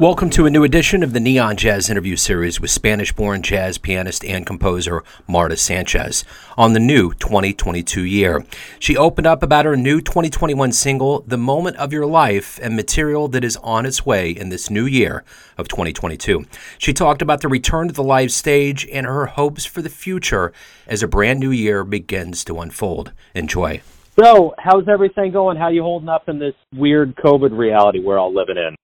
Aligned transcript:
Welcome 0.00 0.30
to 0.30 0.46
a 0.46 0.50
new 0.50 0.62
edition 0.62 1.02
of 1.02 1.12
the 1.12 1.18
Neon 1.18 1.56
Jazz 1.56 1.90
interview 1.90 2.14
series 2.14 2.60
with 2.60 2.70
Spanish 2.70 3.12
born 3.12 3.42
jazz 3.42 3.78
pianist 3.78 4.24
and 4.24 4.46
composer 4.46 5.02
Marta 5.26 5.56
Sanchez 5.56 6.24
on 6.56 6.72
the 6.72 6.78
new 6.78 7.12
2022 7.14 8.04
year. 8.04 8.46
She 8.78 8.96
opened 8.96 9.26
up 9.26 9.42
about 9.42 9.64
her 9.64 9.76
new 9.76 10.00
2021 10.00 10.70
single, 10.70 11.24
The 11.26 11.36
Moment 11.36 11.78
of 11.78 11.92
Your 11.92 12.06
Life, 12.06 12.60
and 12.62 12.76
material 12.76 13.26
that 13.26 13.42
is 13.42 13.56
on 13.56 13.84
its 13.84 14.06
way 14.06 14.30
in 14.30 14.50
this 14.50 14.70
new 14.70 14.86
year 14.86 15.24
of 15.56 15.66
2022. 15.66 16.44
She 16.78 16.92
talked 16.92 17.20
about 17.20 17.40
the 17.40 17.48
return 17.48 17.88
to 17.88 17.92
the 17.92 18.04
live 18.04 18.30
stage 18.30 18.86
and 18.92 19.04
her 19.04 19.26
hopes 19.26 19.64
for 19.64 19.82
the 19.82 19.90
future 19.90 20.52
as 20.86 21.02
a 21.02 21.08
brand 21.08 21.40
new 21.40 21.50
year 21.50 21.82
begins 21.82 22.44
to 22.44 22.60
unfold. 22.60 23.10
Enjoy. 23.34 23.82
So, 24.16 24.54
how's 24.58 24.86
everything 24.86 25.32
going? 25.32 25.56
How 25.56 25.70
you 25.70 25.82
holding 25.82 26.08
up 26.08 26.28
in 26.28 26.38
this 26.38 26.54
weird 26.72 27.16
COVID 27.16 27.50
reality 27.50 27.98
we're 27.98 28.18
all 28.18 28.32
living 28.32 28.58
in? 28.58 28.76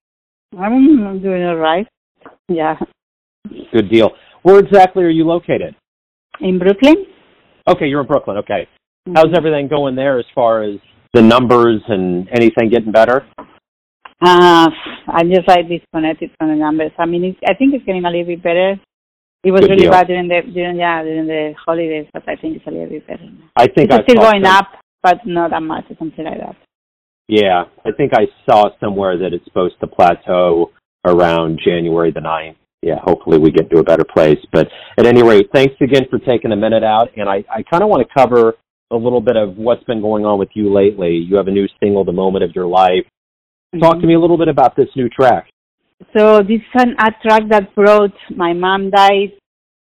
I'm 0.58 1.20
doing 1.22 1.42
all 1.44 1.56
right. 1.56 1.86
Yeah. 2.48 2.76
Good 3.72 3.90
deal. 3.90 4.10
Where 4.42 4.58
exactly 4.58 5.04
are 5.04 5.10
you 5.10 5.24
located? 5.24 5.74
In 6.40 6.58
Brooklyn. 6.58 7.06
Okay, 7.68 7.86
you're 7.86 8.00
in 8.00 8.06
Brooklyn. 8.06 8.36
Okay. 8.38 8.68
Mm-hmm. 9.08 9.16
How's 9.16 9.36
everything 9.36 9.68
going 9.68 9.94
there 9.96 10.18
as 10.18 10.24
far 10.34 10.62
as 10.62 10.76
the 11.12 11.22
numbers 11.22 11.80
and 11.88 12.28
anything 12.30 12.70
getting 12.70 12.92
better? 12.92 13.26
Uh, 14.20 14.68
I'm 15.08 15.28
just 15.28 15.46
like 15.48 15.68
disconnected 15.68 16.30
from 16.38 16.48
the 16.50 16.56
numbers. 16.56 16.92
I 16.98 17.06
mean, 17.06 17.24
it's, 17.24 17.38
I 17.46 17.54
think 17.54 17.74
it's 17.74 17.84
getting 17.84 18.04
a 18.04 18.10
little 18.10 18.24
bit 18.26 18.42
better. 18.42 18.72
It 19.44 19.50
was 19.50 19.60
Good 19.60 19.70
really 19.70 19.82
deal. 19.82 19.90
bad 19.90 20.06
during 20.06 20.28
the 20.28 20.40
during 20.54 20.76
yeah 20.78 21.02
during 21.02 21.26
the 21.26 21.52
holidays, 21.66 22.06
but 22.14 22.22
I 22.26 22.36
think 22.36 22.56
it's 22.56 22.66
a 22.66 22.70
little 22.70 22.88
bit 22.88 23.06
better. 23.06 23.24
Now. 23.24 23.50
I 23.56 23.66
think 23.66 23.90
it's 23.90 23.94
I 23.98 24.02
still 24.08 24.22
going 24.22 24.42
some- 24.44 24.56
up, 24.56 24.68
but 25.02 25.18
not 25.26 25.50
that 25.50 25.60
much 25.62 25.84
or 25.90 25.96
something 25.98 26.24
like 26.24 26.38
that. 26.38 26.56
Yeah, 27.28 27.64
I 27.84 27.92
think 27.92 28.12
I 28.14 28.26
saw 28.48 28.68
somewhere 28.80 29.16
that 29.18 29.32
it's 29.32 29.44
supposed 29.44 29.80
to 29.80 29.86
plateau 29.86 30.70
around 31.04 31.60
January 31.64 32.10
the 32.10 32.20
9th. 32.20 32.56
Yeah, 32.82 32.96
hopefully 33.02 33.38
we 33.38 33.50
get 33.50 33.70
to 33.70 33.78
a 33.78 33.82
better 33.82 34.04
place. 34.04 34.38
But 34.52 34.68
at 34.98 35.06
any 35.06 35.22
rate, 35.22 35.48
thanks 35.54 35.74
again 35.80 36.02
for 36.10 36.18
taking 36.18 36.52
a 36.52 36.56
minute 36.56 36.84
out. 36.84 37.08
And 37.16 37.28
I, 37.28 37.42
I 37.50 37.62
kind 37.62 37.82
of 37.82 37.88
want 37.88 38.06
to 38.06 38.14
cover 38.14 38.54
a 38.90 38.96
little 38.96 39.22
bit 39.22 39.36
of 39.36 39.56
what's 39.56 39.82
been 39.84 40.02
going 40.02 40.26
on 40.26 40.38
with 40.38 40.50
you 40.54 40.72
lately. 40.72 41.12
You 41.16 41.36
have 41.36 41.48
a 41.48 41.50
new 41.50 41.66
single, 41.80 42.04
The 42.04 42.12
Moment 42.12 42.44
of 42.44 42.50
Your 42.54 42.66
Life. 42.66 43.06
Mm-hmm. 43.74 43.80
Talk 43.80 44.00
to 44.00 44.06
me 44.06 44.14
a 44.14 44.20
little 44.20 44.36
bit 44.36 44.48
about 44.48 44.76
this 44.76 44.88
new 44.94 45.08
track. 45.08 45.48
So 46.16 46.40
this 46.42 46.60
is 46.60 46.74
an, 46.74 46.94
a 46.98 47.10
track 47.26 47.48
that 47.48 47.74
brought 47.74 48.12
my 48.36 48.52
mom 48.52 48.90
died 48.90 49.32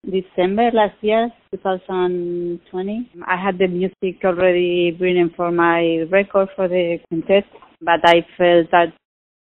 December 0.05 0.69
last 0.73 0.95
year, 1.01 1.29
2020. 1.51 3.09
I 3.25 3.37
had 3.41 3.57
the 3.57 3.67
music 3.67 4.23
already 4.25 4.97
written 4.99 5.31
for 5.35 5.49
my 5.51 6.03
record 6.11 6.49
for 6.55 6.67
the 6.67 6.99
quintet, 7.07 7.45
but 7.79 8.01
I 8.03 8.25
felt 8.37 8.69
that, 8.71 8.93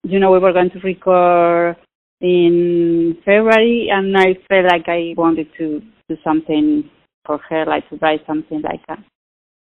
you 0.04 0.20
know, 0.20 0.32
we 0.32 0.40
were 0.40 0.54
going 0.54 0.72
to 0.72 0.80
record 0.80 1.78
in 2.22 3.18
February, 3.24 3.90
and 3.92 4.18
I 4.18 4.34
felt 4.50 4.66
like 4.66 4.86
I 4.88 5.14
wanted 5.16 5.48
to 5.60 5.82
do 6.10 6.16
something 6.24 6.90
for 7.24 7.38
her, 7.50 7.66
like 7.66 7.88
to 7.90 7.98
write 7.98 8.22
something 8.26 8.62
like 8.62 8.82
that 8.88 9.04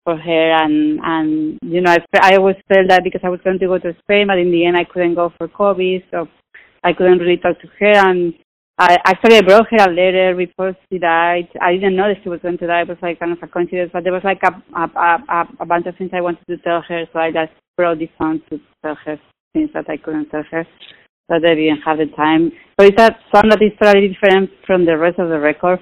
for 0.05 0.15
her, 0.15 0.51
and 0.63 0.99
and 1.03 1.59
you 1.61 1.81
know, 1.81 1.91
I, 1.91 1.97
I 2.21 2.35
always 2.37 2.55
felt 2.69 2.87
that 2.87 3.03
because 3.03 3.21
I 3.23 3.29
was 3.29 3.41
going 3.43 3.59
to 3.59 3.67
go 3.67 3.79
to 3.79 3.95
Spain, 4.03 4.27
but 4.27 4.37
in 4.37 4.51
the 4.51 4.65
end 4.65 4.77
I 4.77 4.85
couldn't 4.85 5.15
go 5.15 5.33
for 5.37 5.49
COVID, 5.49 6.03
so 6.09 6.27
I 6.83 6.93
couldn't 6.93 7.19
really 7.19 7.37
talk 7.37 7.59
to 7.59 7.67
her, 7.79 8.09
and 8.09 8.33
I 8.77 8.97
actually 9.05 9.37
I 9.37 9.41
brought 9.41 9.67
her 9.71 9.87
a 9.87 9.93
letter 9.93 10.35
before 10.35 10.75
she 10.89 10.99
died. 10.99 11.47
I 11.61 11.73
didn't 11.73 11.95
know 11.95 12.09
that 12.09 12.21
she 12.23 12.29
was 12.29 12.41
going 12.41 12.57
to 12.57 12.67
die. 12.67 12.81
It 12.81 12.89
was 12.89 12.97
like 13.01 13.19
kind 13.19 13.31
of 13.31 13.37
a 13.41 13.47
coincidence, 13.47 13.91
but 13.93 14.03
there 14.03 14.11
was 14.11 14.23
like 14.25 14.41
a 14.43 14.51
a 14.75 14.83
a, 15.31 15.47
a 15.61 15.65
bunch 15.65 15.85
of 15.87 15.95
things 15.95 16.11
I 16.13 16.19
wanted 16.19 16.45
to 16.49 16.57
tell 16.57 16.81
her, 16.81 17.05
so 17.13 17.19
I 17.19 17.31
just 17.31 17.53
brought 17.77 17.99
this 17.99 18.09
song 18.17 18.41
to 18.49 18.59
tell 18.83 18.95
her 19.05 19.17
things 19.53 19.69
that 19.73 19.89
I 19.89 19.95
couldn't 19.95 20.29
tell 20.29 20.43
her. 20.51 20.67
That 21.29 21.41
I 21.43 21.55
didn't 21.55 21.81
have 21.87 21.97
the 21.97 22.05
time. 22.15 22.51
But 22.77 22.87
it's 22.87 23.01
a 23.01 23.15
song 23.33 23.49
that 23.49 23.61
is 23.61 23.71
totally 23.81 24.09
different 24.09 24.51
from 24.67 24.85
the 24.85 24.97
rest 24.97 25.19
of 25.19 25.29
the 25.29 25.39
record. 25.39 25.79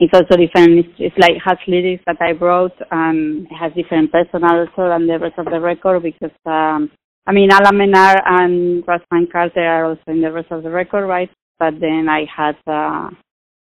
It's 0.00 0.12
also 0.12 0.36
different. 0.36 0.84
It's, 0.84 0.94
it's 0.98 1.18
like 1.18 1.40
has 1.46 1.56
lyrics 1.66 2.02
that 2.06 2.20
I 2.20 2.32
wrote, 2.32 2.76
and 2.90 3.46
it 3.46 3.54
has 3.54 3.72
different 3.72 4.10
personnel 4.10 4.66
also 4.66 4.90
than 4.90 5.06
the 5.06 5.18
rest 5.18 5.38
of 5.38 5.46
the 5.46 5.60
record 5.60 6.02
because 6.02 6.34
um 6.44 6.90
I 7.24 7.32
mean 7.32 7.50
Allan 7.52 7.78
Mednard 7.78 8.20
and 8.26 8.84
Rashaan 8.84 9.30
Carter 9.30 9.62
are 9.62 9.84
also 9.86 10.02
in 10.08 10.20
the 10.20 10.32
rest 10.32 10.50
of 10.50 10.64
the 10.64 10.70
record, 10.70 11.06
right? 11.06 11.30
But 11.58 11.74
then 11.80 12.06
I 12.08 12.24
had 12.34 12.56
uh, 12.66 13.10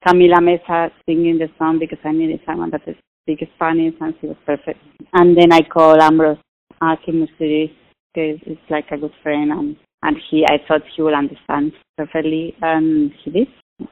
Camila 0.06 0.40
Meza 0.40 0.90
singing 1.06 1.38
the 1.38 1.48
song 1.58 1.78
because 1.78 1.98
I 2.04 2.12
needed 2.12 2.40
someone 2.46 2.70
that 2.70 2.82
speaks 3.22 3.42
Spanish 3.56 3.94
and 4.00 4.14
she 4.20 4.26
was 4.26 4.36
perfect. 4.44 4.80
And 5.12 5.36
then 5.36 5.52
I 5.52 5.60
called 5.62 6.00
Ambrose 6.00 6.38
Akinmusire 6.82 7.70
because 8.14 8.40
it's 8.46 8.70
like 8.70 8.86
a 8.90 8.98
good 8.98 9.12
friend 9.22 9.50
and, 9.52 9.76
and 10.02 10.16
he, 10.30 10.44
I 10.48 10.58
thought 10.66 10.82
he 10.94 11.02
would 11.02 11.14
understand 11.14 11.72
perfectly 11.96 12.54
and 12.62 13.12
he 13.24 13.30
did. 13.30 13.48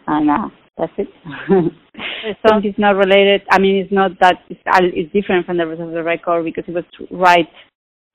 And 0.07 0.31
uh, 0.31 0.49
that's 0.79 0.93
it. 0.99 1.09
the 1.49 2.35
song 2.49 2.65
is 2.65 2.75
not 2.79 2.97
related. 2.97 3.43
I 3.51 3.59
mean, 3.59 3.77
it's 3.77 3.93
not 3.93 4.13
that, 4.21 4.37
it's, 4.49 4.61
it's 4.67 5.13
different 5.13 5.47
from 5.47 5.59
the 5.59 5.67
rest 5.67 5.81
of 5.81 5.93
the 5.93 6.03
record 6.03 6.45
because 6.45 6.65
it 6.67 6.75
was 6.75 6.85
right 7.11 7.49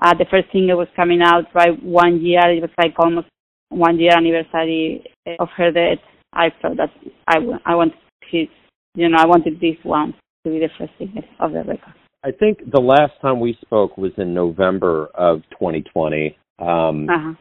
uh, 0.01 0.13
the 0.13 0.25
first 0.31 0.47
single 0.51 0.78
was 0.78 0.88
coming 0.95 1.22
out 1.22 1.45
right 1.53 1.81
one 1.84 2.23
year. 2.23 2.41
It 2.51 2.62
was 2.62 2.72
like 2.78 2.94
almost 2.97 3.28
one 3.69 4.00
year 4.00 4.12
anniversary 4.16 5.03
of 5.40 5.50
her 5.57 5.72
death, 5.72 6.00
I 6.34 6.50
felt 6.62 6.78
that 6.78 6.90
I, 7.28 7.38
I 7.66 7.75
wanted 7.75 7.95
his, 8.29 8.47
you 8.95 9.09
know, 9.09 9.17
I 9.17 9.25
wanted 9.25 9.59
this 9.59 9.78
one 9.84 10.13
to 10.45 10.51
be 10.51 10.59
the 10.59 10.69
first 10.78 10.91
single 10.97 11.23
of 11.40 11.51
the 11.51 11.63
record. 11.63 11.94
I 12.23 12.31
think 12.31 12.59
the 12.72 12.81
last 12.81 13.13
time 13.22 13.39
we 13.39 13.57
spoke 13.62 13.97
was 13.97 14.12
in 14.18 14.34
November 14.34 15.07
of 15.16 15.41
2020. 15.51 16.38
Um, 16.59 17.07
Uh-huh. 17.09 17.34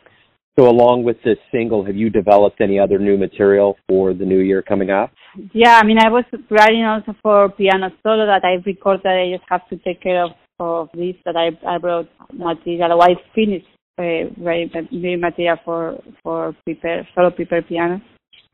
So, 0.59 0.69
along 0.69 1.05
with 1.05 1.19
this 1.23 1.39
single, 1.53 1.85
have 1.85 1.95
you 1.95 2.11
developed 2.11 2.61
any 2.61 2.81
other 2.81 2.99
new 2.99 3.17
material 3.17 3.77
for 3.89 4.13
the 4.13 4.25
new 4.25 4.41
year 4.41 4.61
coming 4.61 4.91
up? 4.91 5.13
Yeah, 5.53 5.79
I 5.79 5.85
mean, 5.85 5.99
I 6.01 6.09
was 6.09 6.25
writing 6.51 6.83
also 6.85 7.15
for 7.23 7.49
piano 7.51 7.91
solo 8.03 8.27
that 8.27 8.45
I 8.45 8.61
recorded. 8.67 9.07
I 9.07 9.31
just 9.37 9.45
have 9.49 9.69
to 9.69 9.77
take 9.77 10.03
care 10.03 10.25
of, 10.25 10.33
of 10.59 10.89
this 10.95 11.15
that 11.25 11.37
I, 11.37 11.51
I 11.65 11.77
wrote 11.77 12.09
material. 12.33 13.01
I 13.01 13.15
finished 13.37 13.69
uh, 13.99 14.31
very, 14.39 14.71
very 14.93 15.17
material 15.17 15.57
for 15.65 15.99
for 16.23 16.55
prepare 16.65 17.07
solo 17.15 17.31
prepare 17.31 17.63
piano. 17.63 18.01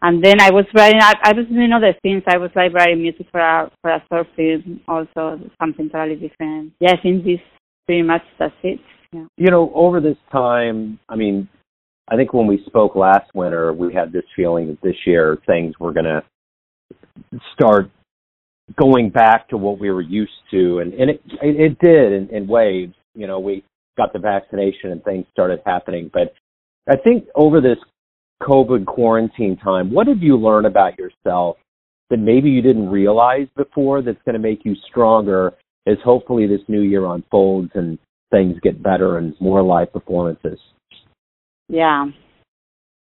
And 0.03 0.23
then 0.23 0.41
I 0.41 0.51
was 0.51 0.67
writing. 0.75 1.01
I, 1.01 1.15
I 1.23 1.33
was 1.33 1.47
doing 1.47 1.73
other 1.73 1.95
things. 2.03 2.23
I 2.27 2.37
was 2.37 2.51
like 2.55 2.75
writing 2.75 3.03
music 3.03 3.27
for 3.31 3.41
a 3.41 3.71
for 3.81 3.91
a 3.91 4.05
short 4.09 4.27
film, 4.37 4.81
also 4.87 5.41
something 5.61 5.89
totally 5.89 6.17
different. 6.17 6.73
Yeah, 6.81 6.93
I 6.93 7.01
think 7.01 7.25
this 7.25 7.41
pretty 7.87 8.03
much 8.03 8.23
that's 8.39 8.55
it. 8.63 8.81
Yeah. 9.13 9.27
You 9.37 9.51
know, 9.51 9.73
over 9.75 10.01
this 10.01 10.19
time, 10.33 10.99
I 11.09 11.17
mean, 11.17 11.49
I 12.09 12.17
think 12.17 12.35
when 12.35 12.47
we 12.47 12.63
spoke 12.67 12.97
last 12.97 13.31
winter, 13.35 13.73
we 13.73 13.95
had 13.95 14.13
this 14.13 14.25
feeling 14.37 14.67
that 14.69 14.83
this 14.83 14.97
year 15.07 15.39
things 15.47 15.75
were 15.79 15.93
going 15.93 16.05
to 16.05 16.23
start 17.55 17.91
going 18.79 19.11
back 19.11 19.49
to 19.49 19.57
what 19.57 19.79
we 19.79 19.91
were 19.91 20.03
used 20.03 20.33
to, 20.51 20.81
and 20.81 20.93
and 20.95 21.11
it 21.11 21.23
it, 21.43 21.61
it 21.61 21.79
did 21.79 22.13
in, 22.13 22.29
in 22.31 22.47
waves. 22.47 22.95
You 23.15 23.27
know, 23.27 23.39
we 23.39 23.65
got 23.97 24.13
the 24.13 24.19
vaccination 24.19 24.91
and 24.91 25.03
things 25.05 25.27
started 25.33 25.61
happening, 25.65 26.11
but 26.13 26.35
I 26.89 26.97
think 26.97 27.27
over 27.35 27.61
this 27.61 27.79
COVID 28.43 28.87
quarantine 28.87 29.57
time, 29.57 29.93
what 29.93 30.07
did 30.07 30.21
you 30.21 30.37
learn 30.37 30.67
about 30.67 30.99
yourself 30.99 31.57
that 32.11 32.19
maybe 32.19 32.51
you 32.51 32.61
didn't 32.61 32.91
realize 32.91 33.49
before 33.57 34.03
that's 34.03 34.21
going 34.25 34.35
to 34.35 34.39
make 34.39 34.65
you 34.65 34.75
stronger 34.91 35.55
as 35.87 35.97
hopefully 36.05 36.47
this 36.47 36.61
new 36.69 36.83
year 36.83 37.07
unfolds 37.07 37.71
and 37.75 37.99
things 38.31 38.57
get 38.63 38.83
better 38.83 39.19
and 39.19 39.35
more 39.41 39.63
live 39.63 39.93
performances? 39.93 40.59
Yeah. 41.69 42.07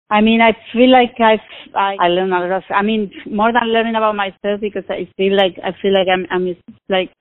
I 0.10 0.22
mean, 0.22 0.40
I 0.40 0.56
feel 0.72 0.90
like 0.90 1.20
I've, 1.20 1.40
I 1.76 1.98
I 2.00 2.08
learned 2.08 2.34
a 2.34 2.40
lot. 2.40 2.52
Of, 2.52 2.64
I 2.70 2.82
mean, 2.82 3.12
more 3.26 3.52
than 3.52 3.74
learning 3.74 3.96
about 3.96 4.16
myself 4.16 4.62
because 4.62 4.86
I 4.90 5.10
feel 5.18 5.36
like 5.36 5.58
I 5.62 5.72
feel 5.82 5.94
like 5.94 6.08
I'm 6.08 6.26
I'm 6.32 6.56
like 6.88 7.12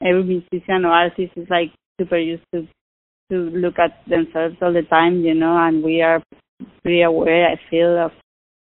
every 0.00 0.22
musician 0.22 0.84
or 0.84 0.92
artist 0.92 1.32
is 1.34 1.48
like 1.50 1.72
super 1.98 2.18
used 2.18 2.44
to 2.54 2.68
to 3.30 3.36
look 3.50 3.78
at 3.78 4.00
themselves 4.08 4.56
all 4.62 4.72
the 4.72 4.82
time, 4.82 5.20
you 5.20 5.34
know, 5.34 5.56
and 5.58 5.82
we 5.82 6.02
are 6.02 6.22
pretty 6.82 7.02
aware. 7.02 7.48
I 7.48 7.60
feel 7.70 7.98
of 7.98 8.12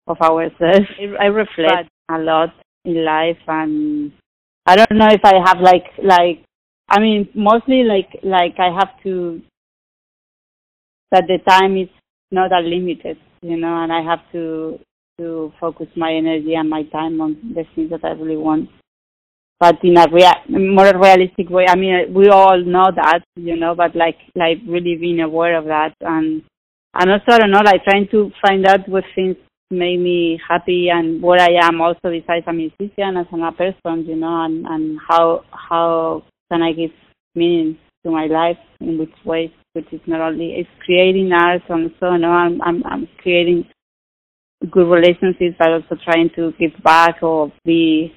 of 0.08 0.18
ourselves. 0.22 0.88
I 1.20 1.26
reflect 1.26 1.90
a 2.12 2.18
lot 2.18 2.54
in 2.86 3.06
life, 3.06 3.38
and 3.48 4.12
I 4.66 4.76
don't 4.76 4.98
know 4.98 5.08
if 5.10 5.22
I 5.24 5.36
have 5.46 5.60
like 5.60 5.86
like 6.04 6.46
I 6.90 7.00
mean, 7.00 7.30
mostly 7.34 7.84
like 7.84 8.10
like 8.24 8.56
I 8.60 8.74
have 8.78 9.02
to 9.04 9.42
that 11.12 11.26
the 11.28 11.38
time 11.48 11.78
is 11.78 11.90
not 12.32 12.52
unlimited, 12.52 13.18
you 13.42 13.58
know, 13.58 13.84
and 13.84 13.92
I 13.92 14.02
have 14.02 14.20
to 14.34 14.80
to 15.20 15.54
focus 15.60 15.88
my 15.96 16.12
energy 16.12 16.56
and 16.56 16.70
my 16.70 16.84
time 16.84 17.22
on 17.22 17.54
the 17.56 17.64
things 17.76 17.92
that 17.92 18.04
I 18.04 18.12
really 18.12 18.38
want. 18.38 18.70
But 19.64 19.82
in 19.82 19.96
a 19.96 20.08
rea- 20.12 20.44
more 20.50 20.92
realistic 21.00 21.50
way, 21.50 21.66
I 21.70 21.78
mean, 21.78 22.14
we 22.14 22.28
all 22.28 22.62
know 22.62 22.92
that, 22.94 23.22
you 23.38 23.56
know, 23.56 23.74
but 23.76 23.96
like 23.96 24.18
like 24.36 24.58
really 24.68 24.98
being 24.98 25.22
aware 25.22 25.58
of 25.58 25.64
that. 25.68 25.94
And 26.02 26.42
and 26.94 27.10
also 27.10 27.30
I 27.30 27.38
don't 27.38 27.52
know, 27.52 27.62
like 27.64 27.86
trying 27.86 28.10
to 28.12 28.30
find 28.46 28.68
out 28.68 28.90
what 28.90 29.06
things 29.16 29.38
make 29.72 30.02
me 30.02 30.38
happy 30.46 30.90
and 30.90 31.22
what 31.22 31.40
I 31.40 31.66
am 31.66 31.80
also 31.80 32.12
besides 32.12 32.44
a 32.46 32.52
musician 32.52 33.16
as 33.16 33.26
a 33.32 33.52
person, 33.54 34.06
you 34.06 34.18
know, 34.18 34.44
and 34.44 34.68
and 34.68 35.00
how 35.08 35.46
how 35.70 36.24
can 36.52 36.62
I 36.62 36.74
give 36.74 36.92
meaning 37.34 37.78
to 38.04 38.12
my 38.12 38.26
life 38.26 38.60
in 38.82 38.98
which 38.98 39.16
ways, 39.24 39.52
which 39.72 39.88
is 39.94 40.02
not 40.08 40.20
only 40.20 40.56
it's 40.56 40.70
creating 40.84 41.32
art 41.32 41.62
and 41.70 41.90
so 42.02 42.18
no, 42.18 42.28
I'm 42.28 42.62
I'm 42.64 42.84
I'm 42.86 43.08
creating 43.20 43.64
good 44.70 44.92
relationships, 44.92 45.56
but 45.58 45.70
also 45.70 45.96
trying 46.04 46.32
to 46.36 46.52
give 46.60 46.76
back 46.84 47.24
or 47.24 47.50
be 47.64 48.14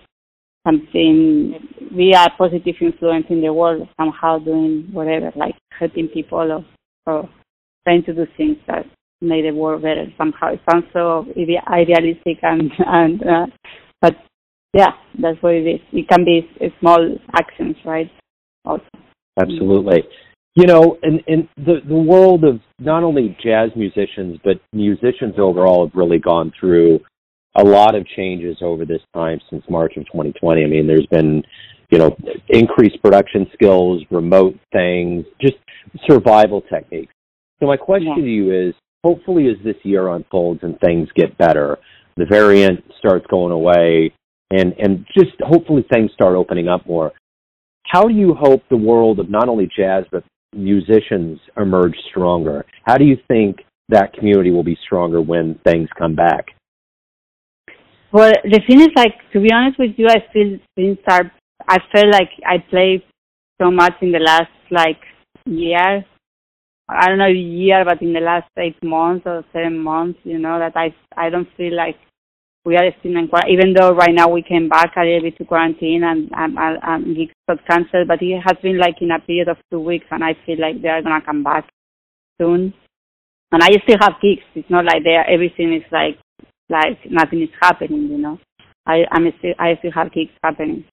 something, 0.67 1.55
be 1.97 2.13
a 2.13 2.27
positive 2.37 2.75
influence 2.81 3.27
in 3.31 3.41
the 3.41 3.53
world 3.53 3.89
somehow, 3.99 4.39
doing 4.39 4.89
whatever, 4.93 5.33
like 5.37 5.55
helping 5.79 6.09
people 6.09 6.39
or, 6.53 6.65
or 7.07 7.29
trying 7.87 8.03
to 8.05 8.15
do 8.15 8.27
things 8.37 8.57
that 8.67 8.85
make 9.21 9.45
the 9.45 9.53
world 9.53 9.83
better 9.83 10.07
somehow. 10.19 10.53
It 10.53 10.61
sounds 10.71 10.85
so 10.93 11.27
idealistic 11.69 12.39
and 12.43 12.71
and 12.79 13.23
uh, 13.23 13.47
but 14.01 14.17
yeah, 14.75 14.91
that's 15.21 15.41
what 15.43 15.55
it 15.55 15.67
is. 15.67 15.81
It 15.93 16.09
can 16.09 16.25
be 16.25 16.49
small 16.81 17.17
actions, 17.35 17.77
right? 17.85 18.11
Also. 18.65 18.85
Absolutely. 19.41 20.03
You 20.55 20.67
know, 20.67 20.99
in, 21.03 21.21
in 21.27 21.49
the 21.57 21.81
the 21.87 21.95
world 21.95 22.45
of 22.45 22.61
not 22.79 23.05
only 23.05 23.37
jazz 23.43 23.71
musicians 23.77 24.39
but 24.43 24.61
musicians 24.73 25.35
overall 25.39 25.87
have 25.87 25.95
really 25.95 26.19
gone 26.19 26.53
through 26.59 27.01
a 27.57 27.65
lot 27.65 27.95
of 27.95 28.07
changes 28.07 28.59
over 28.61 28.85
this 28.85 29.01
time 29.15 29.41
since 29.51 29.65
March 29.69 29.97
of 29.97 30.05
2020. 30.07 30.63
I 30.63 30.67
mean, 30.67 30.87
there's 30.87 31.07
been 31.07 31.43
you 31.91 31.99
know 31.99 32.17
increased 32.49 33.03
production 33.03 33.47
skills, 33.55 34.03
remote 34.11 34.55
things, 34.73 35.25
just 35.41 35.57
survival 36.09 36.63
techniques. 36.63 37.13
So 37.61 37.67
my 37.67 37.77
question 37.77 38.15
yeah. 38.17 38.23
to 38.23 38.29
you 38.29 38.69
is, 38.69 38.75
hopefully, 39.03 39.49
as 39.49 39.63
this 39.65 39.77
year 39.83 40.09
unfolds 40.09 40.61
and 40.63 40.79
things 40.81 41.09
get 41.15 41.37
better, 41.39 41.79
the 42.17 42.27
variant 42.27 42.85
starts 42.99 43.27
going 43.29 43.53
away, 43.53 44.13
and 44.51 44.75
and 44.79 45.07
just 45.17 45.33
hopefully 45.41 45.85
things 45.93 46.11
start 46.13 46.37
opening 46.37 46.69
up 46.69 46.87
more. 46.87 47.13
How 47.87 48.03
do 48.03 48.15
you 48.15 48.35
hope 48.35 48.63
the 48.69 48.77
world 48.77 49.21
of 49.21 49.31
not 49.31 49.49
only 49.49 49.69
jazz 49.77 50.05
but 50.11 50.25
musicians 50.55 51.39
emerge 51.57 51.95
stronger? 52.11 52.67
How 52.85 52.99
do 52.99 53.05
you 53.05 53.17
think 53.29 53.59
that 53.89 54.13
community 54.13 54.51
will 54.51 54.65
be 54.65 54.77
stronger 54.85 55.23
when 55.23 55.59
things 55.65 55.89
come 55.97 56.15
back? 56.15 56.47
Well, 58.13 58.33
the 58.45 58.61
thing 58.67 58.81
is, 58.81 58.89
like, 58.97 59.15
to 59.33 59.41
be 59.41 59.53
honest 59.53 59.79
with 59.79 59.93
you, 59.97 60.09
I 60.09 60.25
feel 60.33 60.59
things 60.75 60.99
are. 61.11 61.31
I 61.69 61.79
feel 61.93 62.11
like 62.11 62.31
I 62.47 62.59
played 62.71 63.03
so 63.61 63.71
much 63.71 63.95
in 64.01 64.13
the 64.13 64.21
last 64.21 64.51
like 64.71 65.01
year. 65.47 66.05
I 66.89 67.09
don't 67.09 67.19
know 67.19 67.27
year, 67.27 67.85
but 67.85 68.01
in 68.01 68.13
the 68.13 68.21
last 68.21 68.49
eight 68.59 68.81
months 68.83 69.25
or 69.27 69.45
seven 69.53 69.79
months, 69.79 70.21
you 70.23 70.39
know, 70.39 70.59
that 70.59 70.77
I 70.77 70.95
I 71.17 71.31
don't 71.31 71.49
feel 71.57 71.75
like 71.75 71.97
we 72.65 72.77
are 72.77 72.91
still 73.01 73.17
in 73.17 73.29
quarantine, 73.29 73.55
even 73.59 73.75
though 73.75 73.91
right 73.93 74.15
now 74.15 74.29
we 74.29 74.43
came 74.43 74.69
back 74.69 74.93
a 74.97 75.01
little 75.05 75.23
bit 75.23 75.37
to 75.39 75.45
quarantine 75.45 76.05
and 76.05 76.31
and, 76.33 76.57
and 76.83 77.17
gigs 77.17 77.33
got 77.49 77.67
canceled, 77.67 78.07
but 78.07 78.23
it 78.23 78.41
has 78.47 78.57
been 78.63 78.79
like 78.79 78.97
in 79.01 79.11
a 79.11 79.19
period 79.19 79.49
of 79.49 79.57
two 79.71 79.81
weeks, 79.81 80.07
and 80.11 80.23
I 80.23 80.35
feel 80.47 80.61
like 80.61 80.81
they 80.81 80.89
are 80.89 81.03
gonna 81.03 81.25
come 81.25 81.43
back 81.43 81.69
soon. 82.41 82.73
And 83.53 83.63
I 83.63 83.71
still 83.83 83.99
have 84.01 84.21
gigs. 84.23 84.43
It's 84.55 84.71
not 84.71 84.85
like 84.85 85.03
they 85.05 85.15
are, 85.15 85.25
everything 85.29 85.73
is 85.73 85.85
like 85.93 86.19
like 86.69 86.99
nothing 87.11 87.43
is 87.43 87.49
happening, 87.61 88.09
you 88.09 88.19
know. 88.19 88.39
I 88.87 89.05
I'm 89.11 89.27
still 89.39 89.55
I 89.59 89.77
still 89.79 89.93
have 89.93 90.13
gigs 90.13 90.33
happening. 90.43 90.85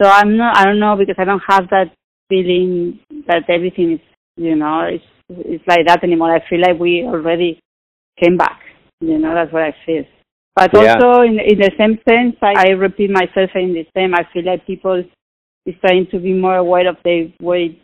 So 0.00 0.08
I'm 0.08 0.36
not 0.36 0.56
I 0.56 0.64
don't 0.64 0.80
know 0.80 0.96
because 0.96 1.16
I 1.18 1.24
don't 1.24 1.42
have 1.48 1.68
that 1.70 1.92
feeling 2.28 3.00
that 3.26 3.48
everything 3.48 3.92
is 3.92 4.00
you 4.36 4.54
know 4.54 4.82
it's 4.82 5.04
it's 5.28 5.64
like 5.66 5.86
that 5.86 6.04
anymore. 6.04 6.34
I 6.34 6.48
feel 6.48 6.60
like 6.60 6.78
we 6.78 7.04
already 7.04 7.60
came 8.22 8.36
back. 8.36 8.60
You 9.00 9.18
know 9.18 9.34
that's 9.34 9.52
what 9.52 9.62
I 9.62 9.74
feel. 9.86 10.04
But 10.54 10.70
yeah. 10.74 10.94
also 10.94 11.22
in 11.22 11.38
in 11.38 11.58
the 11.58 11.70
same 11.78 11.98
sense, 12.08 12.36
I, 12.42 12.68
I 12.68 12.70
repeat 12.70 13.10
myself 13.10 13.50
in 13.54 13.74
the 13.74 13.86
same. 13.94 14.14
I 14.14 14.26
feel 14.32 14.44
like 14.44 14.66
people 14.66 15.04
is 15.66 15.74
trying 15.80 16.06
to 16.10 16.18
be 16.18 16.32
more 16.32 16.56
aware 16.56 16.88
of 16.88 16.96
their 17.04 17.28
way, 17.40 17.80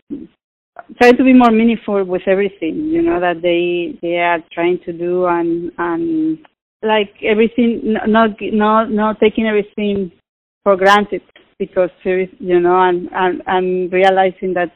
trying 1.00 1.17
to 1.17 1.25
be 1.25 1.32
more 1.32 1.50
meaningful 1.50 2.02
with 2.05 2.23
everything. 2.26 2.88
You 2.88 3.02
know 3.02 3.20
that 3.20 3.43
they 3.43 3.99
they 4.02 4.17
are 4.17 4.38
trying 4.52 4.81
to 4.87 4.93
do 4.93 5.26
and 5.26 5.70
and 5.79 6.38
like 6.84 7.14
everything, 7.22 7.96
not 8.06 8.31
not 8.40 8.90
not 8.90 9.20
taking 9.20 9.46
everything 9.46 10.12
for 10.62 10.76
granted 10.76 11.22
because 11.58 11.90
you 12.04 12.60
know 12.60 12.81
and 12.82 13.08
and 13.12 13.42
and 13.46 13.92
realizing 13.92 14.54
that 14.54 14.72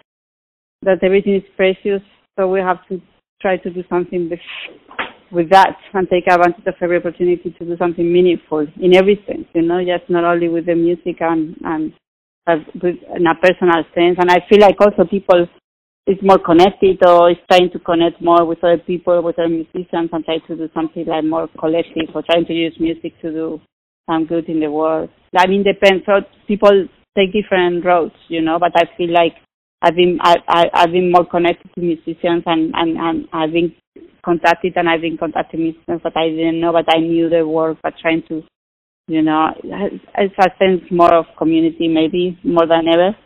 that 0.82 1.02
everything 1.02 1.36
is 1.36 1.42
precious. 1.56 2.02
So 2.38 2.48
we 2.48 2.60
have 2.60 2.86
to 2.88 3.00
try 3.40 3.56
to 3.56 3.70
do 3.70 3.82
something 3.88 4.28
with 4.30 4.40
with 5.30 5.50
that 5.50 5.76
and 5.92 6.08
take 6.08 6.24
advantage 6.26 6.66
of 6.66 6.74
every 6.80 6.96
opportunity 6.96 7.54
to 7.58 7.64
do 7.64 7.76
something 7.76 8.10
meaningful 8.10 8.66
in 8.80 8.96
every 8.96 9.22
sense, 9.26 9.46
you 9.54 9.62
know, 9.62 9.80
just 9.84 10.08
not 10.08 10.24
only 10.24 10.48
with 10.48 10.66
the 10.66 10.74
music 10.74 11.20
and, 11.20 11.54
and 11.64 11.92
but 12.46 12.58
with, 12.82 12.96
in 13.14 13.26
a 13.26 13.34
personal 13.34 13.84
sense. 13.94 14.16
And 14.18 14.30
I 14.30 14.38
feel 14.48 14.60
like 14.60 14.76
also 14.80 15.04
people 15.04 15.46
is 16.08 16.18
more 16.22 16.38
connected 16.38 16.98
or 17.06 17.30
is 17.30 17.36
trying 17.50 17.70
to 17.70 17.78
connect 17.78 18.20
more 18.22 18.44
with 18.44 18.64
other 18.64 18.78
people, 18.78 19.22
with 19.22 19.38
other 19.38 19.48
musicians 19.48 20.08
and 20.10 20.24
try 20.24 20.38
to 20.46 20.56
do 20.56 20.68
something 20.72 21.04
like 21.06 21.24
more 21.24 21.48
collective 21.58 22.08
or 22.14 22.22
trying 22.22 22.46
to 22.46 22.54
use 22.54 22.74
music 22.80 23.12
to 23.20 23.30
do 23.30 23.60
some 24.08 24.24
good 24.24 24.48
in 24.48 24.60
the 24.60 24.70
world. 24.70 25.10
I 25.36 25.46
mean, 25.46 25.62
depends. 25.62 26.04
So 26.06 26.22
people 26.46 26.88
take 27.16 27.32
different 27.32 27.84
roads, 27.84 28.14
you 28.28 28.40
know, 28.40 28.58
but 28.58 28.72
I 28.74 28.84
feel 28.96 29.12
like 29.12 29.34
I've 29.82 29.94
been 29.94 30.18
I, 30.20 30.36
I 30.48 30.64
I've 30.72 30.92
been 30.92 31.12
more 31.12 31.26
connected 31.26 31.70
to 31.74 31.80
musicians 31.80 32.42
and 32.46 32.72
and 32.74 32.96
and 32.96 33.28
I've 33.32 33.52
been 33.52 33.74
contacted 34.24 34.72
and 34.76 34.88
I've 34.88 35.02
been 35.02 35.18
contacting 35.18 35.60
musicians 35.60 36.00
that 36.02 36.16
I 36.16 36.30
didn't 36.30 36.60
know, 36.60 36.72
but 36.72 36.86
I 36.88 37.00
knew 37.00 37.28
their 37.28 37.46
work, 37.46 37.78
but 37.82 37.94
trying 38.00 38.22
to, 38.28 38.42
you 39.06 39.22
know, 39.22 39.50
it's 39.62 40.34
a 40.38 40.48
sense 40.58 40.82
more 40.90 41.14
of 41.14 41.26
community 41.36 41.86
maybe 41.86 42.38
more 42.42 42.66
than 42.66 42.88
ever. 42.92 43.16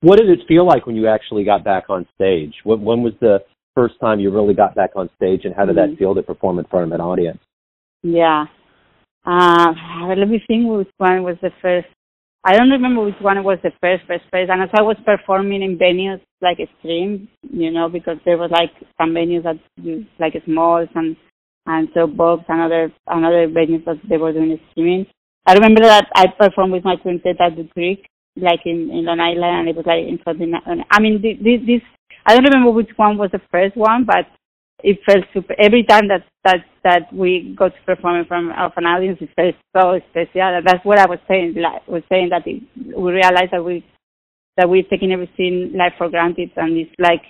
What 0.00 0.18
did 0.18 0.30
it 0.30 0.46
feel 0.46 0.66
like 0.66 0.86
when 0.86 0.96
you 0.96 1.08
actually 1.08 1.44
got 1.44 1.64
back 1.64 1.84
on 1.88 2.06
stage? 2.14 2.54
When, 2.64 2.82
when 2.82 3.02
was 3.02 3.14
the 3.20 3.38
first 3.74 3.94
time 4.00 4.20
you 4.20 4.30
really 4.30 4.54
got 4.54 4.74
back 4.74 4.90
on 4.96 5.10
stage, 5.16 5.42
and 5.44 5.54
how 5.54 5.64
did 5.64 5.76
mm-hmm. 5.76 5.92
that 5.92 5.98
feel 5.98 6.14
to 6.14 6.22
perform 6.22 6.58
in 6.58 6.64
front 6.66 6.86
of 6.86 6.92
an 6.92 7.00
audience? 7.00 7.38
Yeah. 8.02 8.46
Uh, 9.26 9.72
let 10.16 10.28
me 10.28 10.40
think 10.46 10.68
which 10.68 10.88
one 10.98 11.22
was 11.22 11.36
the 11.42 11.50
first 11.60 11.88
I 12.44 12.56
don't 12.56 12.70
remember 12.70 13.04
which 13.04 13.20
one 13.20 13.42
was 13.42 13.58
the 13.62 13.72
first 13.80 14.04
first 14.06 14.24
place. 14.30 14.48
And 14.48 14.62
as 14.62 14.70
I 14.72 14.82
was 14.82 14.96
performing 15.04 15.62
in 15.62 15.76
venues 15.76 16.20
like 16.40 16.60
extreme, 16.60 17.28
you 17.42 17.70
know, 17.70 17.88
because 17.88 18.16
there 18.24 18.38
was 18.38 18.50
like 18.50 18.70
some 18.98 19.10
venues 19.10 19.42
that 19.42 19.56
do 19.82 20.04
like 20.18 20.34
smalls 20.44 20.88
and 20.94 21.16
and 21.66 21.88
Soapbox 21.92 22.44
and 22.48 22.62
other 22.62 22.92
another 23.06 23.48
venues 23.48 23.84
that 23.84 24.00
they 24.08 24.16
were 24.16 24.32
doing 24.32 24.58
streaming. 24.70 25.06
I 25.46 25.54
remember 25.54 25.82
that 25.82 26.08
I 26.14 26.26
performed 26.28 26.72
with 26.72 26.84
my 26.84 26.96
quintet 26.96 27.40
at 27.40 27.56
the 27.56 27.68
Creek, 27.74 28.06
like 28.40 28.60
in 28.64 28.90
in 28.90 29.04
Long 29.04 29.20
Island, 29.20 29.60
and 29.60 29.68
it 29.68 29.76
was 29.76 29.86
like 29.86 30.06
in 30.06 30.18
of. 30.26 30.86
I 30.90 31.00
mean, 31.00 31.20
this 31.22 31.60
this 31.66 31.82
I 32.26 32.34
don't 32.34 32.44
remember 32.44 32.70
which 32.70 32.90
one 32.96 33.18
was 33.18 33.30
the 33.32 33.40
first 33.50 33.76
one, 33.76 34.04
but 34.04 34.26
it 34.82 34.98
felt 35.04 35.24
super. 35.32 35.54
Every 35.58 35.82
time 35.82 36.08
that 36.08 36.24
that 36.44 36.64
that 36.84 37.12
we 37.12 37.54
got 37.58 37.74
to 37.74 37.82
perform 37.86 38.16
in 38.16 38.26
front 38.26 38.50
of 38.52 38.72
an 38.76 38.86
audience, 38.86 39.18
it 39.20 39.30
felt 39.34 39.54
so 39.76 40.00
special. 40.10 40.60
That's 40.64 40.84
what 40.84 40.98
I 40.98 41.06
was 41.06 41.18
saying. 41.28 41.54
Like, 41.56 41.86
was 41.88 42.02
saying 42.08 42.28
that 42.30 42.46
it, 42.46 42.62
we 42.96 43.12
realized 43.12 43.52
that 43.52 43.64
we 43.64 43.84
that 44.56 44.68
we're 44.68 44.82
taking 44.84 45.12
everything 45.12 45.72
like 45.74 45.96
for 45.98 46.08
granted, 46.08 46.50
and 46.56 46.76
it's 46.76 46.90
like 46.98 47.22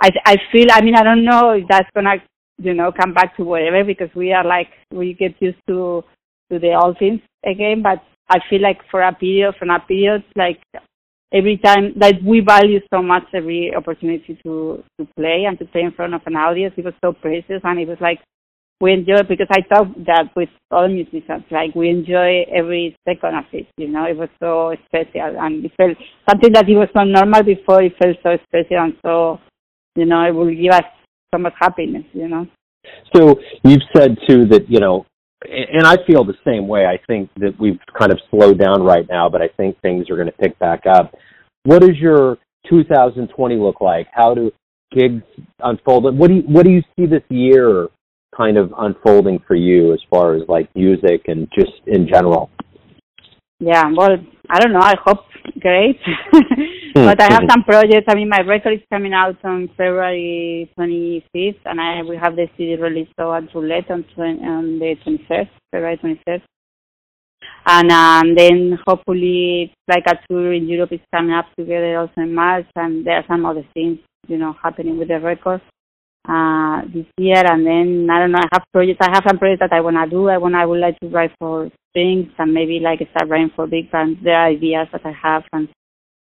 I 0.00 0.10
I 0.24 0.36
feel. 0.52 0.68
I 0.70 0.80
mean, 0.82 0.94
I 0.96 1.02
don't 1.02 1.24
know 1.24 1.50
if 1.50 1.64
that's 1.68 1.90
gonna 1.94 2.16
you 2.58 2.74
know 2.74 2.92
come 2.92 3.12
back 3.12 3.36
to 3.36 3.44
whatever 3.44 3.84
because 3.84 4.10
we 4.14 4.32
are 4.32 4.44
like 4.44 4.68
we 4.90 5.14
get 5.14 5.34
used 5.40 5.58
to 5.68 6.04
to 6.50 6.58
the 6.58 6.74
old 6.74 6.98
things 6.98 7.20
again, 7.44 7.82
but 7.82 8.02
I 8.28 8.38
feel 8.48 8.62
like 8.62 8.78
for 8.90 9.02
a 9.02 9.12
period, 9.12 9.54
for 9.58 9.70
a 9.70 9.80
period, 9.80 10.24
like 10.36 10.60
every 11.32 11.58
time 11.58 11.92
that 11.96 12.14
we 12.24 12.40
value 12.40 12.80
so 12.92 13.02
much 13.02 13.24
every 13.34 13.74
opportunity 13.74 14.38
to 14.44 14.82
to 14.98 15.06
play 15.16 15.44
and 15.46 15.58
to 15.58 15.64
play 15.66 15.82
in 15.82 15.92
front 15.92 16.14
of 16.14 16.22
an 16.26 16.36
audience. 16.36 16.74
It 16.76 16.84
was 16.84 16.94
so 17.04 17.12
precious, 17.12 17.60
and 17.64 17.78
it 17.80 17.88
was 17.88 17.98
like 18.00 18.20
we 18.80 18.92
enjoy 18.92 19.22
because 19.28 19.48
I 19.50 19.60
talk 19.60 19.88
that 20.06 20.30
with 20.36 20.48
all 20.70 20.88
musicians. 20.88 21.44
Like 21.50 21.74
we 21.74 21.90
enjoy 21.90 22.44
every 22.52 22.96
second 23.06 23.34
of 23.36 23.44
it. 23.52 23.66
You 23.76 23.88
know, 23.88 24.04
it 24.04 24.16
was 24.16 24.28
so 24.40 24.74
special, 24.86 25.36
and 25.40 25.64
it 25.64 25.72
felt 25.76 25.96
something 26.28 26.52
that 26.52 26.68
it 26.68 26.76
was 26.76 26.88
so 26.94 27.04
normal 27.04 27.42
before. 27.42 27.82
It 27.82 27.94
felt 28.02 28.16
so 28.22 28.38
special, 28.48 28.78
and 28.78 28.94
so 29.04 29.40
you 29.96 30.06
know, 30.06 30.22
it 30.24 30.34
will 30.34 30.54
give 30.54 30.72
us 30.72 30.84
so 31.34 31.38
much 31.40 31.54
happiness. 31.58 32.04
You 32.12 32.28
know. 32.28 32.46
So 33.14 33.40
you've 33.64 33.82
said 33.96 34.16
too 34.28 34.46
that 34.46 34.68
you 34.68 34.80
know 34.80 35.06
and 35.44 35.86
I 35.86 35.96
feel 36.06 36.24
the 36.24 36.34
same 36.44 36.68
way. 36.68 36.86
I 36.86 36.98
think 37.06 37.30
that 37.36 37.58
we've 37.58 37.78
kind 37.98 38.12
of 38.12 38.18
slowed 38.30 38.58
down 38.58 38.82
right 38.82 39.06
now, 39.08 39.28
but 39.28 39.42
I 39.42 39.48
think 39.56 39.80
things 39.80 40.08
are 40.10 40.16
going 40.16 40.28
to 40.28 40.32
pick 40.32 40.58
back 40.58 40.82
up. 40.86 41.14
What 41.64 41.80
does 41.80 41.96
your 41.98 42.38
2020 42.68 43.56
look 43.56 43.80
like? 43.80 44.06
How 44.12 44.34
do 44.34 44.50
gigs 44.92 45.22
unfold? 45.60 46.16
What 46.16 46.28
do 46.28 46.34
you 46.34 46.42
what 46.42 46.64
do 46.64 46.72
you 46.72 46.82
see 46.96 47.06
this 47.06 47.22
year 47.28 47.88
kind 48.36 48.56
of 48.56 48.72
unfolding 48.76 49.38
for 49.46 49.54
you 49.54 49.92
as 49.92 50.00
far 50.10 50.34
as 50.34 50.42
like 50.48 50.68
music 50.74 51.22
and 51.26 51.48
just 51.58 51.72
in 51.86 52.08
general? 52.08 52.50
Yeah, 53.64 53.90
well, 53.96 54.18
I 54.50 54.60
don't 54.60 54.72
know. 54.74 54.80
I 54.80 54.94
hope 55.02 55.24
great, 55.58 55.98
but 56.94 57.18
I 57.18 57.32
have 57.32 57.44
some 57.48 57.64
projects. 57.64 58.04
I 58.08 58.14
mean, 58.14 58.28
my 58.28 58.40
record 58.40 58.74
is 58.74 58.80
coming 58.92 59.14
out 59.14 59.42
on 59.42 59.68
February 59.68 60.70
25th, 60.78 61.60
and 61.64 61.80
I 61.80 62.02
we 62.02 62.16
have 62.16 62.36
the 62.36 62.46
CD 62.58 62.76
release 62.76 63.08
so 63.18 63.32
at 63.32 63.44
Roulette 63.54 63.90
on, 63.90 64.04
on 64.18 64.78
the 64.78 64.96
21st, 65.06 65.48
February 65.70 65.96
21st. 65.96 66.42
And 67.66 67.90
um, 67.90 68.34
then 68.36 68.78
hopefully, 68.86 69.72
like 69.88 70.04
a 70.08 70.18
tour 70.28 70.52
in 70.52 70.68
Europe 70.68 70.92
is 70.92 71.00
coming 71.14 71.34
up 71.34 71.46
together 71.58 71.98
also 71.98 72.12
in 72.18 72.34
March, 72.34 72.66
and 72.76 73.06
there 73.06 73.16
are 73.16 73.24
some 73.26 73.46
other 73.46 73.64
things, 73.72 73.98
you 74.26 74.36
know, 74.36 74.54
happening 74.62 74.98
with 74.98 75.08
the 75.08 75.20
record. 75.20 75.62
Uh, 76.28 76.82
this 76.92 77.06
year, 77.18 77.42
and 77.44 77.66
then 77.66 78.08
I 78.10 78.20
don't 78.20 78.32
know. 78.32 78.40
I 78.40 78.48
have 78.52 78.64
projects. 78.72 79.00
I 79.00 79.10
have 79.12 79.24
some 79.28 79.38
projects 79.38 79.60
that 79.60 79.72
I 79.76 79.80
wanna 79.80 80.08
do. 80.08 80.28
I 80.28 80.38
wanna. 80.38 80.58
I 80.58 80.66
would 80.66 80.80
like 80.80 80.98
to 81.00 81.08
write 81.08 81.32
for 81.38 81.70
things 81.92 82.28
and 82.38 82.52
maybe 82.52 82.80
like 82.80 83.00
start 83.10 83.28
writing 83.28 83.50
for 83.54 83.66
big 83.66 83.90
bands. 83.90 84.18
There 84.22 84.34
are 84.34 84.48
ideas 84.48 84.88
that 84.92 85.04
I 85.04 85.12
have, 85.12 85.44
and 85.52 85.68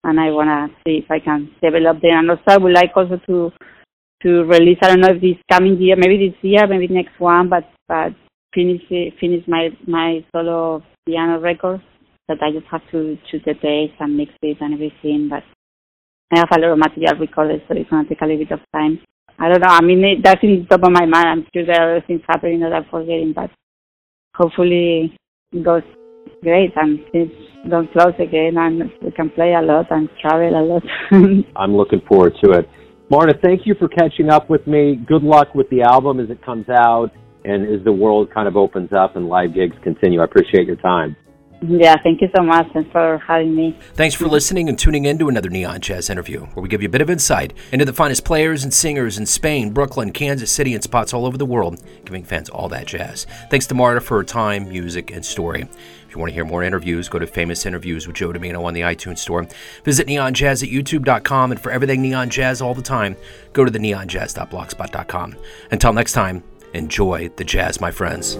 and 0.04 0.20
I 0.20 0.30
wanna 0.30 0.68
see 0.84 1.02
if 1.04 1.10
I 1.10 1.18
can 1.18 1.50
develop 1.62 2.00
them. 2.00 2.18
And 2.18 2.30
also, 2.30 2.42
I 2.46 2.58
would 2.58 2.72
like 2.72 2.92
also 2.94 3.18
to 3.26 3.52
to 4.22 4.44
release. 4.44 4.78
I 4.82 4.88
don't 4.88 5.00
know 5.00 5.14
if 5.14 5.20
this 5.20 5.36
coming 5.50 5.80
year, 5.80 5.96
maybe 5.96 6.28
this 6.30 6.38
year, 6.42 6.66
maybe 6.66 6.88
next 6.88 7.18
one, 7.18 7.48
but 7.48 7.64
but 7.88 8.12
finish 8.54 8.82
finish 9.20 9.46
my 9.48 9.70
my 9.86 10.24
solo 10.32 10.82
piano 11.06 11.40
record. 11.40 11.82
That 12.28 12.42
I 12.42 12.52
just 12.52 12.66
have 12.70 12.82
to 12.92 13.16
choose 13.30 13.40
the 13.46 13.54
dates 13.54 13.94
and 14.00 14.16
mix 14.16 14.30
it 14.42 14.58
and 14.60 14.74
everything. 14.74 15.28
But 15.30 15.42
I 16.30 16.40
have 16.40 16.48
a 16.52 16.60
lot 16.60 16.72
of 16.72 16.78
material 16.78 17.18
recorded, 17.18 17.62
so 17.66 17.74
it's 17.74 17.88
gonna 17.88 18.06
take 18.06 18.20
a 18.20 18.26
little 18.26 18.44
bit 18.44 18.52
of 18.52 18.60
time. 18.72 19.00
I 19.40 19.48
don't 19.48 19.60
know. 19.60 19.68
I 19.68 19.82
mean, 19.82 20.20
that's 20.22 20.42
in 20.42 20.60
the 20.60 20.76
top 20.76 20.84
of 20.84 20.92
my 20.92 21.06
mind. 21.06 21.26
I'm 21.26 21.46
sure 21.54 21.64
there 21.64 21.80
are 21.80 21.96
other 21.96 22.06
things 22.06 22.22
happening 22.28 22.60
that 22.60 22.72
I'm 22.72 22.86
forgetting, 22.90 23.32
but 23.34 23.50
hopefully 24.34 25.16
it 25.52 25.64
goes 25.64 25.82
great 26.42 26.72
and 26.76 27.00
things 27.12 27.30
don't 27.68 27.90
close 27.92 28.14
again 28.18 28.56
and 28.56 28.90
we 29.02 29.10
can 29.12 29.30
play 29.30 29.54
a 29.54 29.62
lot 29.62 29.86
and 29.90 30.08
travel 30.20 30.48
a 30.48 30.62
lot. 30.64 30.82
I'm 31.56 31.76
looking 31.76 32.00
forward 32.08 32.34
to 32.44 32.52
it. 32.52 32.68
Marta, 33.10 33.38
thank 33.42 33.62
you 33.64 33.74
for 33.78 33.88
catching 33.88 34.28
up 34.28 34.50
with 34.50 34.66
me. 34.66 34.96
Good 34.96 35.22
luck 35.22 35.54
with 35.54 35.68
the 35.70 35.82
album 35.82 36.20
as 36.20 36.30
it 36.30 36.44
comes 36.44 36.66
out 36.68 37.10
and 37.44 37.64
as 37.64 37.84
the 37.84 37.92
world 37.92 38.32
kind 38.32 38.46
of 38.46 38.56
opens 38.56 38.90
up 38.92 39.16
and 39.16 39.28
live 39.28 39.54
gigs 39.54 39.76
continue. 39.82 40.20
I 40.20 40.24
appreciate 40.24 40.66
your 40.66 40.76
time. 40.76 41.16
Yeah, 41.60 41.96
thank 42.02 42.20
you 42.20 42.28
so 42.36 42.42
much 42.42 42.68
for 42.92 43.18
having 43.18 43.54
me. 43.54 43.76
Thanks 43.94 44.14
for 44.14 44.28
listening 44.28 44.68
and 44.68 44.78
tuning 44.78 45.06
in 45.06 45.18
to 45.18 45.28
another 45.28 45.50
Neon 45.50 45.80
Jazz 45.80 46.08
interview, 46.08 46.46
where 46.46 46.62
we 46.62 46.68
give 46.68 46.82
you 46.82 46.88
a 46.88 46.90
bit 46.90 47.00
of 47.00 47.10
insight 47.10 47.52
into 47.72 47.84
the 47.84 47.92
finest 47.92 48.24
players 48.24 48.62
and 48.62 48.72
singers 48.72 49.18
in 49.18 49.26
Spain, 49.26 49.70
Brooklyn, 49.72 50.12
Kansas 50.12 50.52
City, 50.52 50.74
and 50.74 50.82
spots 50.84 51.12
all 51.12 51.26
over 51.26 51.36
the 51.36 51.44
world, 51.44 51.82
giving 52.04 52.22
fans 52.22 52.48
all 52.48 52.68
that 52.68 52.86
jazz. 52.86 53.26
Thanks 53.50 53.66
to 53.66 53.74
Marta 53.74 54.00
for 54.00 54.18
her 54.18 54.24
time, 54.24 54.68
music, 54.68 55.10
and 55.10 55.24
story. 55.24 55.62
If 56.08 56.14
you 56.14 56.20
want 56.20 56.30
to 56.30 56.34
hear 56.34 56.44
more 56.44 56.62
interviews, 56.62 57.08
go 57.08 57.18
to 57.18 57.26
Famous 57.26 57.66
Interviews 57.66 58.06
with 58.06 58.16
Joe 58.16 58.32
Dimino 58.32 58.64
on 58.64 58.72
the 58.72 58.82
iTunes 58.82 59.18
Store. 59.18 59.46
Visit 59.84 60.06
neonjazz 60.06 60.62
at 60.62 60.70
youtube.com, 60.70 61.50
and 61.50 61.60
for 61.60 61.72
everything 61.72 62.00
Neon 62.02 62.30
Jazz 62.30 62.62
all 62.62 62.74
the 62.74 62.82
time, 62.82 63.16
go 63.52 63.64
to 63.64 63.70
the 63.70 63.80
neonjazz.blogspot.com. 63.80 65.36
Until 65.72 65.92
next 65.92 66.12
time, 66.12 66.44
enjoy 66.72 67.30
the 67.30 67.44
jazz, 67.44 67.80
my 67.80 67.90
friends. 67.90 68.36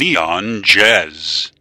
Neon 0.00 0.62
Jazz. 0.62 1.52